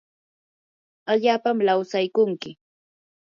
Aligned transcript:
allapam 1.11 1.57
lawsaykunki 1.67 2.49